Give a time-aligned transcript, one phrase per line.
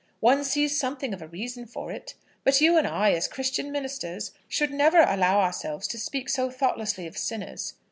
[0.19, 2.15] One sees something of a reason for it.
[2.43, 7.05] But you and I, as Christian ministers, should never allow ourselves to speak so thoughtlessly
[7.05, 7.75] of sinners.